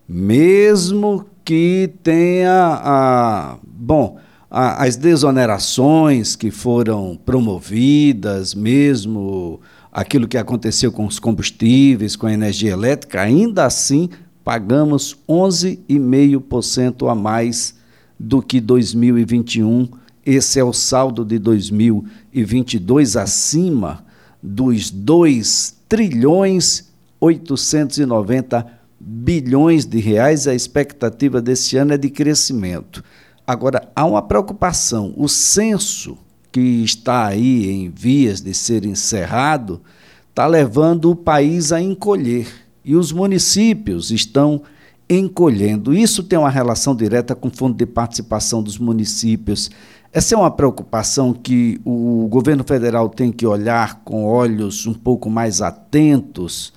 mesmo 0.08 1.26
que 1.44 1.94
tenha 2.02 2.80
a, 2.84 3.58
bom, 3.64 4.18
a, 4.50 4.84
as 4.84 4.96
desonerações 4.96 6.36
que 6.36 6.52
foram 6.52 7.20
promovidas, 7.26 8.54
mesmo 8.54 9.60
aquilo 9.92 10.28
que 10.28 10.38
aconteceu 10.38 10.92
com 10.92 11.06
os 11.06 11.20
combustíveis, 11.20 12.16
com 12.16 12.28
a 12.28 12.34
energia 12.34 12.72
elétrica, 12.72 13.22
ainda 13.22 13.66
assim 13.66 14.10
pagamos 14.44 15.18
11,5% 15.28 17.10
a 17.10 17.16
mais 17.16 17.76
do 18.20 18.42
que 18.42 18.60
2021. 18.60 19.88
Esse 20.26 20.60
é 20.60 20.64
o 20.64 20.74
saldo 20.74 21.26
de 21.26 21.38
2022 21.38 23.18
acima 23.18 24.06
dos 24.42 24.90
2 24.90 25.76
trilhões 25.88 26.92
890 27.20 28.58
bilhões 28.58 28.83
de 29.06 30.00
reais, 30.00 30.48
a 30.48 30.56
expectativa 30.56 31.42
desse 31.42 31.76
ano 31.76 31.94
é 31.94 31.98
de 31.98 32.10
crescimento. 32.10 33.04
Agora, 33.46 33.90
há 33.94 34.06
uma 34.06 34.22
preocupação. 34.22 35.14
O 35.18 35.28
censo, 35.28 36.18
que 36.52 36.84
está 36.84 37.28
aí 37.28 37.70
em 37.70 37.90
vias 37.90 38.40
de 38.40 38.54
ser 38.54 38.86
encerrado, 38.86 39.82
está 40.30 40.48
levando 40.48 41.12
o 41.12 41.16
país 41.16 41.72
a 41.72 41.82
encolher. 41.82 42.48
E 42.86 42.96
os 42.96 43.12
municípios 43.12 44.12
estão 44.12 44.62
encolhendo. 45.10 45.94
Isso 45.94 46.24
tem 46.24 46.40
uma 46.40 46.50
relação 46.50 46.96
direta 46.96 47.36
com 47.36 47.50
o 47.50 47.56
Fundo 47.56 47.76
de 47.76 47.86
Participação 47.86 48.64
dos 48.64 48.78
Municípios. 48.78 49.70
Essa 50.12 50.36
é 50.36 50.38
uma 50.38 50.52
preocupação 50.52 51.34
que 51.34 51.82
o 51.84 52.28
governo 52.30 52.64
federal 52.64 53.10
tem 53.10 53.32
que 53.32 53.46
olhar 53.46 54.02
com 54.06 54.26
olhos 54.26 54.88
um 54.88 54.94
pouco 54.94 55.30
mais 55.30 55.62
atentos 55.62 56.72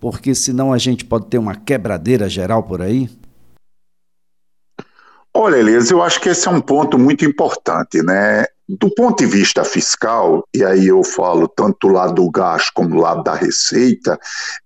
porque 0.00 0.34
senão 0.34 0.72
a 0.72 0.78
gente 0.78 1.04
pode 1.04 1.26
ter 1.26 1.38
uma 1.38 1.54
quebradeira 1.54 2.28
geral 2.28 2.62
por 2.62 2.80
aí? 2.80 3.08
Olha, 5.32 5.56
Elias, 5.56 5.90
eu 5.90 6.02
acho 6.02 6.20
que 6.20 6.28
esse 6.28 6.48
é 6.48 6.50
um 6.50 6.60
ponto 6.60 6.98
muito 6.98 7.24
importante, 7.24 8.02
né? 8.02 8.46
Do 8.68 8.92
ponto 8.94 9.18
de 9.18 9.26
vista 9.26 9.62
fiscal, 9.62 10.44
e 10.54 10.64
aí 10.64 10.88
eu 10.88 11.04
falo 11.04 11.46
tanto 11.46 11.88
do 11.88 11.92
lado 11.92 12.14
do 12.14 12.30
gasto 12.30 12.72
como 12.74 12.90
do 12.90 12.96
lado 12.96 13.22
da 13.22 13.34
receita, 13.34 14.18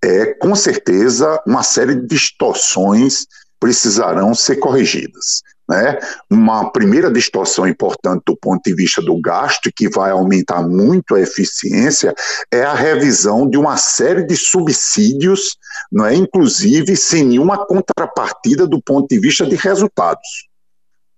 é 0.03 0.33
com 0.33 0.55
certeza 0.55 1.39
uma 1.45 1.61
série 1.61 1.95
de 1.95 2.07
distorções 2.07 3.25
precisarão 3.59 4.33
ser 4.33 4.57
corrigidas. 4.57 5.41
Né? 5.67 5.97
Uma 6.29 6.71
primeira 6.71 7.11
distorção 7.11 7.67
importante 7.67 8.23
do 8.25 8.37
ponto 8.37 8.61
de 8.63 8.75
vista 8.75 9.01
do 9.01 9.19
gasto, 9.19 9.71
que 9.75 9.89
vai 9.89 10.11
aumentar 10.11 10.61
muito 10.61 11.15
a 11.15 11.21
eficiência, 11.21 12.13
é 12.51 12.63
a 12.63 12.73
revisão 12.73 13.49
de 13.49 13.57
uma 13.57 13.77
série 13.77 14.23
de 14.25 14.35
subsídios, 14.35 15.57
não 15.91 16.05
é? 16.05 16.13
inclusive 16.13 16.95
sem 16.95 17.25
nenhuma 17.25 17.65
contrapartida 17.65 18.67
do 18.67 18.81
ponto 18.81 19.07
de 19.07 19.19
vista 19.19 19.45
de 19.45 19.55
resultados. 19.55 20.47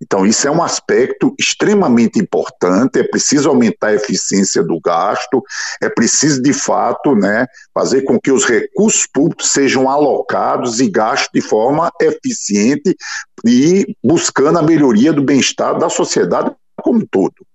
Então, 0.00 0.24
isso 0.24 0.46
é 0.46 0.50
um 0.50 0.62
aspecto 0.62 1.34
extremamente 1.38 2.18
importante. 2.18 2.98
É 2.98 3.02
preciso 3.02 3.48
aumentar 3.48 3.88
a 3.88 3.94
eficiência 3.94 4.62
do 4.62 4.80
gasto, 4.80 5.42
é 5.82 5.88
preciso, 5.88 6.40
de 6.42 6.52
fato, 6.52 7.14
né, 7.14 7.46
fazer 7.74 8.02
com 8.02 8.18
que 8.18 8.30
os 8.30 8.44
recursos 8.44 9.06
públicos 9.06 9.50
sejam 9.50 9.88
alocados 9.88 10.80
e 10.80 10.88
gastos 10.88 11.30
de 11.34 11.40
forma 11.40 11.90
eficiente 12.00 12.96
e 13.44 13.96
buscando 14.02 14.58
a 14.58 14.62
melhoria 14.62 15.12
do 15.12 15.22
bem-estar 15.22 15.78
da 15.78 15.88
sociedade 15.88 16.52
como 16.76 17.00
um 17.00 17.06
todo. 17.06 17.47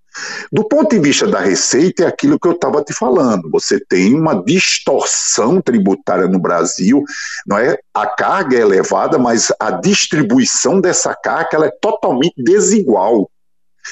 Do 0.51 0.63
ponto 0.63 0.91
de 0.91 0.99
vista 0.99 1.27
da 1.27 1.39
receita, 1.39 2.03
é 2.03 2.07
aquilo 2.07 2.39
que 2.39 2.47
eu 2.47 2.51
estava 2.51 2.83
te 2.83 2.93
falando. 2.93 3.49
Você 3.51 3.79
tem 3.79 4.13
uma 4.13 4.43
distorção 4.43 5.61
tributária 5.61 6.27
no 6.27 6.39
Brasil, 6.39 7.03
não 7.47 7.57
é? 7.57 7.77
A 7.93 8.05
carga 8.05 8.57
é 8.57 8.61
elevada, 8.61 9.17
mas 9.17 9.51
a 9.59 9.71
distribuição 9.71 10.79
dessa 10.79 11.15
carga 11.15 11.65
é 11.65 11.71
totalmente 11.81 12.35
desigual. 12.37 13.29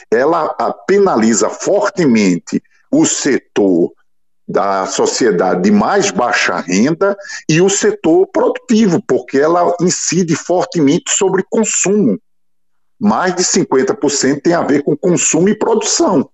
Ela 0.10 0.48
penaliza 0.88 1.50
fortemente 1.50 2.62
o 2.92 3.06
setor 3.06 3.92
da 4.48 4.86
sociedade 4.86 5.64
de 5.64 5.72
mais 5.72 6.12
baixa 6.12 6.60
renda 6.60 7.16
e 7.48 7.62
o 7.62 7.70
setor 7.70 8.28
produtivo, 8.28 9.02
porque 9.08 9.38
ela 9.38 9.74
incide 9.82 10.36
fortemente 10.36 11.12
sobre 11.12 11.44
consumo 11.50 12.20
mais 13.02 13.36
de 13.36 13.44
50% 13.44 14.44
tem 14.44 14.54
a 14.54 14.62
ver 14.62 14.84
com 14.84 14.96
consumo 14.96 15.50
e 15.50 15.58
produção. 15.58 16.30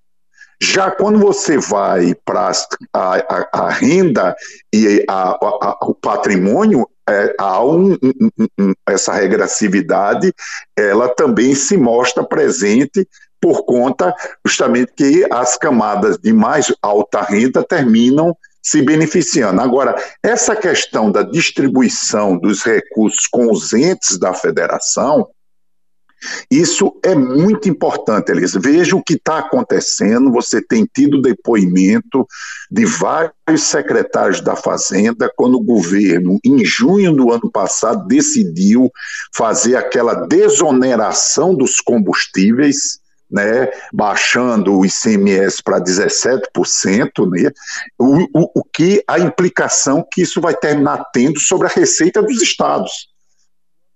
Já 0.62 0.91
quando 0.91 1.17
você 1.17 1.58
vai 1.58 2.13
para 2.25 2.51
a, 2.93 3.15
a, 3.15 3.49
a, 3.53 3.69
renda 3.69 4.36
e 4.73 5.06
a, 5.08 5.38
o 5.84 5.93
patrimônio, 5.93 6.89
é, 7.08 7.34
há 7.39 7.63
um, 7.63 7.93
um, 7.93 8.47
um, 8.60 8.73
essa 8.86 9.13
regressividade, 9.13 10.34
ela 10.75 11.08
também 11.08 11.56
se 11.56 11.77
mostra 11.77 12.23
presente 12.23 13.08
por 13.39 13.65
conta 13.65 14.13
justamente 14.45 14.91
que 14.93 15.25
as 15.32 15.56
camadas 15.56 16.17
de 16.17 16.34
mais 16.34 16.73
alta 16.82 17.21
renda 17.21 17.63
terminam 17.63 18.36
se 18.62 18.82
beneficiando. 18.82 19.62
Agora, 19.62 19.95
essa 20.21 20.53
questão 20.53 21.10
da 21.10 21.23
distribuição 21.23 22.38
dos 22.38 22.63
recursos 22.63 23.25
com 23.27 23.49
os 23.49 23.73
entes 23.73 24.17
da 24.17 24.34
federação, 24.34 25.30
isso 26.49 26.97
é 27.03 27.13
muito 27.13 27.69
importante, 27.69 28.32
Elisa. 28.32 28.60
Veja 28.60 28.95
o 28.95 29.03
que 29.03 29.13
está 29.13 29.39
acontecendo. 29.39 30.32
Você 30.32 30.62
tem 30.62 30.86
tido 30.86 31.21
depoimento 31.21 32.25
de 32.71 32.86
vários 32.86 33.63
secretários 33.63 34.41
da 34.41 34.56
Fazenda 34.56 35.32
quando 35.36 35.56
o 35.56 35.63
governo, 35.63 36.39
em 36.43 36.63
junho 36.65 37.13
do 37.13 37.32
ano 37.32 37.51
passado, 37.51 38.08
decidiu 38.08 38.91
fazer 39.36 39.75
aquela 39.75 40.13
desoneração 40.27 41.53
dos 41.53 41.80
combustíveis. 41.80 42.99
Né, 43.30 43.69
baixando 43.91 44.73
o 44.73 44.86
ICMS 44.86 45.62
para 45.62 45.82
17%, 45.82 47.30
né, 47.30 47.51
o, 47.99 48.21
o, 48.34 48.51
o 48.56 48.63
que 48.63 49.03
a 49.06 49.19
implicação 49.19 50.01
que 50.10 50.21
isso 50.21 50.39
vai 50.39 50.56
terminar 50.56 51.03
tendo 51.12 51.38
sobre 51.38 51.67
a 51.67 51.69
receita 51.69 52.23
dos 52.23 52.41
estados. 52.41 53.10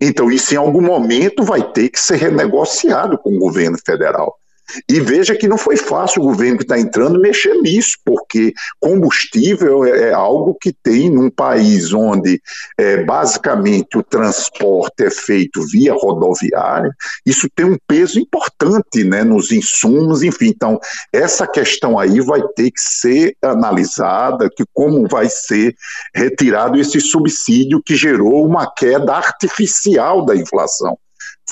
Então, 0.02 0.32
isso 0.32 0.54
em 0.56 0.58
algum 0.58 0.82
momento 0.82 1.44
vai 1.44 1.62
ter 1.62 1.90
que 1.90 2.00
ser 2.00 2.16
renegociado 2.16 3.20
com 3.20 3.36
o 3.36 3.40
governo 3.40 3.78
federal. 3.86 4.41
E 4.90 5.00
veja 5.00 5.36
que 5.36 5.48
não 5.48 5.58
foi 5.58 5.78
fácil 5.78 6.22
o 6.22 6.26
governo 6.26 6.58
que 6.58 6.64
está 6.64 6.80
entrando 6.80 7.20
mexer 7.20 7.56
nisso, 7.62 7.98
porque 8.06 8.54
combustível 8.80 9.86
é, 9.86 10.10
é 10.10 10.14
algo 10.14 10.56
que 10.60 10.74
tem 10.84 11.10
num 11.10 11.30
país 11.30 11.94
onde 11.94 12.42
é, 12.78 13.04
basicamente 13.04 13.98
o 13.98 14.04
transporte 14.04 15.04
é 15.04 15.10
feito 15.10 15.66
via 15.68 15.94
rodoviária, 15.94 16.92
isso 17.26 17.48
tem 17.56 17.66
um 17.66 17.78
peso 17.88 18.20
importante 18.20 19.04
né, 19.04 19.24
nos 19.24 19.52
insumos, 19.52 20.24
enfim. 20.24 20.48
Então, 20.48 20.80
essa 21.14 21.48
questão 21.48 21.98
aí 21.98 22.20
vai 22.20 22.42
ter 22.56 22.72
que 22.72 22.82
ser 22.82 23.36
analisada, 23.42 24.50
que 24.50 24.64
como 24.74 25.08
vai 25.08 25.28
ser 25.30 25.76
retirado 26.14 26.80
esse 26.80 27.00
subsídio 27.00 27.82
que 27.84 27.96
gerou 27.96 28.46
uma 28.46 28.72
queda 28.72 29.14
artificial 29.14 30.26
da 30.26 30.36
inflação 30.36 30.98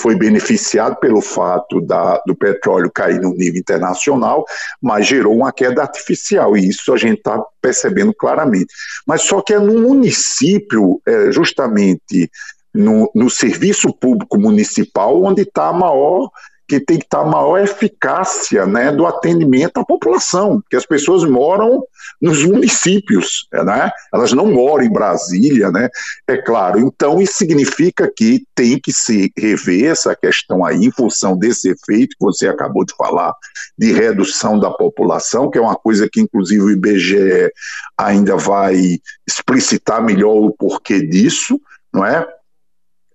foi 0.01 0.15
beneficiado 0.15 0.95
pelo 0.95 1.21
fato 1.21 1.81
da, 1.81 2.21
do 2.25 2.33
petróleo 2.35 2.89
cair 2.89 3.19
no 3.19 3.33
nível 3.33 3.59
internacional, 3.59 4.45
mas 4.81 5.05
gerou 5.05 5.35
uma 5.35 5.51
queda 5.51 5.81
artificial, 5.81 6.55
e 6.55 6.69
isso 6.69 6.93
a 6.93 6.97
gente 6.97 7.17
está 7.17 7.43
percebendo 7.61 8.13
claramente. 8.13 8.73
Mas 9.05 9.23
só 9.23 9.41
que 9.41 9.53
é 9.53 9.59
no 9.59 9.79
município, 9.79 11.01
é, 11.05 11.31
justamente 11.31 12.31
no, 12.73 13.11
no 13.13 13.29
serviço 13.29 13.93
público 13.93 14.39
municipal, 14.39 15.21
onde 15.21 15.41
está 15.41 15.67
a 15.67 15.73
maior 15.73 16.29
que 16.69 16.79
tem 16.79 16.99
que 16.99 17.05
estar 17.05 17.25
maior 17.25 17.57
eficácia 17.57 18.67
né, 18.67 18.91
do 18.91 19.07
atendimento 19.07 19.79
à 19.79 19.83
população, 19.83 20.61
que 20.69 20.75
as 20.75 20.85
pessoas 20.85 21.23
moram 21.23 21.83
nos 22.21 22.45
municípios, 22.45 23.47
né? 23.51 23.89
elas 24.13 24.31
não 24.33 24.45
moram 24.45 24.85
em 24.85 24.91
Brasília, 24.91 25.71
né? 25.71 25.89
é 26.27 26.37
claro. 26.37 26.79
Então, 26.79 27.19
isso 27.19 27.33
significa 27.33 28.09
que 28.15 28.43
tem 28.53 28.79
que 28.79 28.93
se 28.93 29.31
rever 29.35 29.91
essa 29.91 30.15
questão 30.15 30.63
aí, 30.63 30.77
em 30.77 30.91
função 30.91 31.35
desse 31.35 31.69
efeito 31.69 32.15
que 32.17 32.23
você 32.23 32.47
acabou 32.47 32.85
de 32.85 32.95
falar, 32.95 33.33
de 33.75 33.91
redução 33.91 34.59
da 34.59 34.69
população, 34.69 35.49
que 35.49 35.57
é 35.57 35.61
uma 35.61 35.75
coisa 35.75 36.07
que, 36.11 36.21
inclusive, 36.21 36.61
o 36.61 36.69
IBGE 36.69 37.51
ainda 37.97 38.37
vai 38.37 38.99
explicitar 39.27 40.03
melhor 40.03 40.35
o 40.35 40.53
porquê 40.53 41.01
disso, 41.01 41.59
não 41.91 42.05
é? 42.05 42.27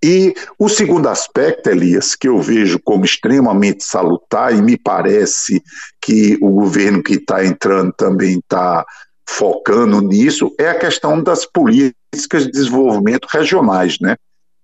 E 0.06 0.34
o 0.58 0.68
segundo 0.68 1.08
aspecto, 1.08 1.70
Elias, 1.70 2.14
que 2.14 2.28
eu 2.28 2.38
vejo 2.38 2.78
como 2.78 3.06
extremamente 3.06 3.84
salutar, 3.84 4.54
e 4.54 4.60
me 4.60 4.76
parece 4.76 5.62
que 5.98 6.36
o 6.42 6.50
governo 6.50 7.02
que 7.02 7.14
está 7.14 7.42
entrando 7.42 7.90
também 7.96 8.38
está 8.38 8.84
focando 9.26 10.02
nisso, 10.02 10.54
é 10.60 10.68
a 10.68 10.78
questão 10.78 11.22
das 11.22 11.46
políticas 11.46 12.44
de 12.44 12.50
desenvolvimento 12.50 13.26
regionais, 13.30 13.96
né? 13.98 14.16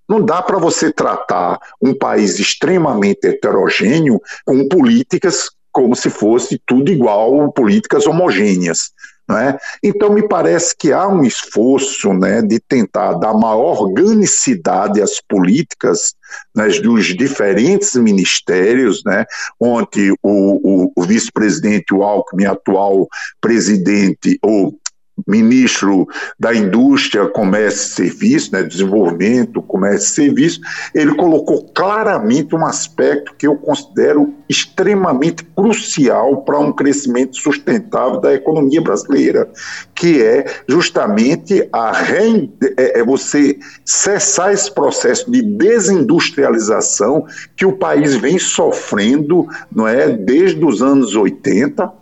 Não 0.06 0.22
dá 0.22 0.42
para 0.42 0.58
você 0.58 0.92
tratar 0.92 1.58
um 1.80 1.94
país 1.94 2.38
extremamente 2.38 3.26
heterogêneo 3.26 4.20
com 4.44 4.68
políticas 4.68 5.48
como 5.72 5.96
se 5.96 6.10
fosse 6.10 6.60
tudo 6.66 6.92
igual, 6.92 7.50
políticas 7.50 8.06
homogêneas. 8.06 8.90
É? 9.38 9.58
Então, 9.82 10.12
me 10.12 10.26
parece 10.26 10.74
que 10.76 10.92
há 10.92 11.06
um 11.06 11.22
esforço 11.22 12.12
né, 12.12 12.42
de 12.42 12.58
tentar 12.58 13.14
dar 13.14 13.34
maior 13.34 13.82
organicidade 13.82 15.00
às 15.00 15.20
políticas 15.20 16.14
né, 16.54 16.68
dos 16.68 17.06
diferentes 17.06 17.94
ministérios. 17.96 19.02
Né? 19.04 19.24
Ontem, 19.58 20.10
o, 20.22 20.86
o, 20.86 20.92
o 20.96 21.02
vice-presidente, 21.02 21.94
Alckmin, 21.94 22.46
atual 22.46 23.08
presidente, 23.40 24.38
ou 24.42 24.78
ministro 25.26 26.06
da 26.38 26.54
Indústria, 26.54 27.26
Comércio 27.26 28.04
e 28.04 28.08
Serviço, 28.08 28.52
né, 28.52 28.62
Desenvolvimento, 28.62 29.62
Comércio 29.62 30.06
e 30.06 30.26
Serviço, 30.26 30.60
ele 30.94 31.14
colocou 31.14 31.64
claramente 31.74 32.54
um 32.54 32.64
aspecto 32.64 33.34
que 33.36 33.46
eu 33.46 33.56
considero 33.56 34.34
extremamente 34.48 35.44
crucial 35.44 36.42
para 36.42 36.58
um 36.58 36.72
crescimento 36.72 37.36
sustentável 37.36 38.20
da 38.20 38.34
economia 38.34 38.80
brasileira, 38.80 39.48
que 39.94 40.22
é 40.22 40.44
justamente 40.68 41.68
a 41.72 41.92
re... 41.92 42.50
é, 42.76 43.00
é 43.00 43.04
você 43.04 43.58
cessar 43.84 44.52
esse 44.52 44.72
processo 44.74 45.30
de 45.30 45.42
desindustrialização 45.42 47.26
que 47.56 47.64
o 47.64 47.76
país 47.76 48.14
vem 48.16 48.38
sofrendo, 48.38 49.46
não 49.74 49.86
é, 49.86 50.08
desde 50.08 50.64
os 50.64 50.82
anos 50.82 51.14
80, 51.14 51.99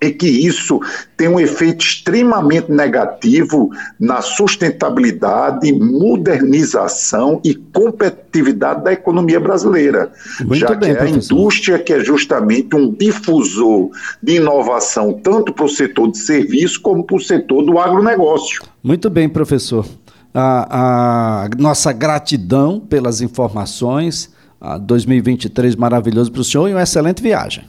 é 0.00 0.10
que 0.10 0.26
isso 0.26 0.80
tem 1.16 1.28
um 1.28 1.40
efeito 1.40 1.84
extremamente 1.84 2.70
negativo 2.70 3.70
na 3.98 4.20
sustentabilidade, 4.20 5.72
modernização 5.72 7.40
e 7.44 7.54
competitividade 7.54 8.84
da 8.84 8.92
economia 8.92 9.40
brasileira, 9.40 10.12
Muito 10.40 10.56
já 10.56 10.74
bem, 10.74 10.94
que 10.94 10.98
é 10.98 11.02
a 11.02 11.08
indústria 11.08 11.78
que 11.78 11.92
é 11.92 12.00
justamente 12.00 12.74
um 12.76 12.92
difusor 12.92 13.90
de 14.22 14.36
inovação 14.36 15.12
tanto 15.22 15.52
para 15.52 15.64
o 15.64 15.68
setor 15.68 16.10
de 16.10 16.18
serviço 16.18 16.80
como 16.80 17.04
para 17.04 17.16
o 17.16 17.20
setor 17.20 17.64
do 17.64 17.78
agronegócio. 17.78 18.62
Muito 18.82 19.08
bem, 19.08 19.28
professor. 19.28 19.86
A, 20.32 21.44
a 21.44 21.48
nossa 21.58 21.92
gratidão 21.92 22.80
pelas 22.80 23.20
informações. 23.20 24.32
A 24.60 24.78
2023 24.78 25.76
maravilhoso 25.76 26.32
para 26.32 26.40
o 26.40 26.44
senhor 26.44 26.68
e 26.68 26.72
uma 26.72 26.82
excelente 26.82 27.22
viagem. 27.22 27.64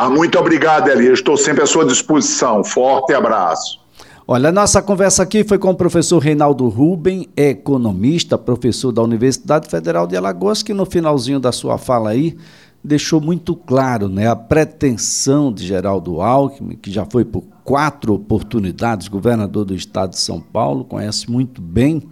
Tá, 0.00 0.08
muito 0.08 0.38
obrigado, 0.38 0.88
Eli. 0.88 1.08
Estou 1.08 1.36
sempre 1.36 1.62
à 1.62 1.66
sua 1.66 1.84
disposição. 1.84 2.64
Forte 2.64 3.12
abraço. 3.12 3.78
Olha, 4.26 4.50
nossa 4.50 4.80
conversa 4.80 5.22
aqui 5.22 5.44
foi 5.44 5.58
com 5.58 5.68
o 5.68 5.74
professor 5.74 6.18
Reinaldo 6.20 6.66
Ruben, 6.70 7.28
economista, 7.36 8.38
professor 8.38 8.92
da 8.92 9.02
Universidade 9.02 9.68
Federal 9.68 10.06
de 10.06 10.16
Alagoas, 10.16 10.62
que 10.62 10.72
no 10.72 10.86
finalzinho 10.86 11.38
da 11.38 11.52
sua 11.52 11.76
fala 11.76 12.08
aí 12.08 12.34
deixou 12.82 13.20
muito 13.20 13.54
claro 13.54 14.08
né, 14.08 14.26
a 14.26 14.34
pretensão 14.34 15.52
de 15.52 15.66
Geraldo 15.66 16.22
Alckmin, 16.22 16.76
que 16.76 16.90
já 16.90 17.04
foi 17.04 17.22
por 17.22 17.44
quatro 17.62 18.14
oportunidades 18.14 19.06
governador 19.06 19.66
do 19.66 19.74
estado 19.74 20.12
de 20.12 20.18
São 20.18 20.40
Paulo, 20.40 20.82
conhece 20.82 21.30
muito 21.30 21.60
bem 21.60 22.04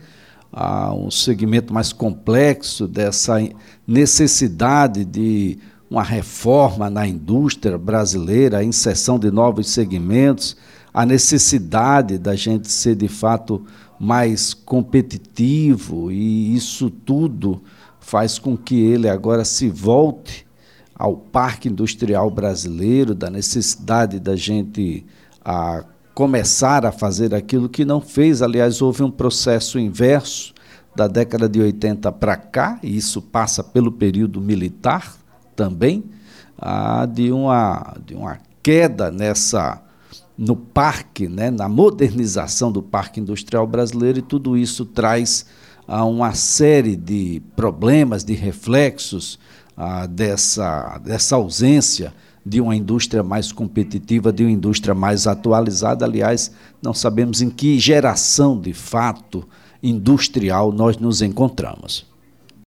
ah, 0.52 0.92
um 0.92 1.10
segmento 1.10 1.72
mais 1.72 1.90
complexo 1.90 2.86
dessa 2.86 3.38
necessidade 3.86 5.06
de 5.06 5.58
uma 5.90 6.02
reforma 6.02 6.90
na 6.90 7.06
indústria 7.06 7.78
brasileira, 7.78 8.58
a 8.58 8.64
inserção 8.64 9.18
de 9.18 9.30
novos 9.30 9.70
segmentos, 9.70 10.56
a 10.92 11.06
necessidade 11.06 12.18
da 12.18 12.34
gente 12.34 12.70
ser 12.70 12.94
de 12.94 13.08
fato 13.08 13.64
mais 13.98 14.52
competitivo 14.52 16.10
e 16.10 16.54
isso 16.54 16.90
tudo 16.90 17.62
faz 18.00 18.38
com 18.38 18.56
que 18.56 18.80
ele 18.80 19.08
agora 19.08 19.44
se 19.44 19.68
volte 19.68 20.46
ao 20.94 21.16
parque 21.16 21.68
industrial 21.68 22.30
brasileiro, 22.30 23.14
da 23.14 23.30
necessidade 23.30 24.18
da 24.18 24.34
gente 24.34 25.06
a 25.44 25.84
começar 26.14 26.84
a 26.84 26.90
fazer 26.90 27.34
aquilo 27.34 27.68
que 27.68 27.84
não 27.84 28.00
fez. 28.00 28.42
Aliás, 28.42 28.82
houve 28.82 29.04
um 29.04 29.10
processo 29.10 29.78
inverso 29.78 30.52
da 30.96 31.06
década 31.06 31.48
de 31.48 31.60
80 31.60 32.10
para 32.12 32.36
cá, 32.36 32.80
e 32.82 32.96
isso 32.96 33.22
passa 33.22 33.62
pelo 33.62 33.92
período 33.92 34.40
militar 34.40 35.14
também 35.58 36.04
de, 37.12 37.32
uma, 37.32 37.96
de 38.06 38.14
uma 38.14 38.38
queda 38.62 39.10
nessa 39.10 39.82
no 40.36 40.54
parque, 40.54 41.26
né, 41.26 41.50
na 41.50 41.68
modernização 41.68 42.70
do 42.70 42.80
parque 42.80 43.18
industrial 43.18 43.66
brasileiro, 43.66 44.20
e 44.20 44.22
tudo 44.22 44.56
isso 44.56 44.86
traz 44.86 45.46
ah, 45.86 46.04
uma 46.04 46.32
série 46.32 46.94
de 46.94 47.42
problemas, 47.56 48.22
de 48.22 48.34
reflexos 48.34 49.36
dessa, 50.10 50.98
dessa 50.98 51.34
ausência 51.34 52.14
de 52.46 52.60
uma 52.60 52.76
indústria 52.76 53.24
mais 53.24 53.50
competitiva, 53.50 54.32
de 54.32 54.44
uma 54.44 54.52
indústria 54.52 54.94
mais 54.94 55.26
atualizada. 55.26 56.04
Aliás, 56.04 56.52
não 56.80 56.94
sabemos 56.94 57.42
em 57.42 57.50
que 57.50 57.80
geração 57.80 58.60
de 58.60 58.72
fato 58.72 59.46
industrial 59.82 60.70
nós 60.70 60.98
nos 60.98 61.20
encontramos. 61.20 62.07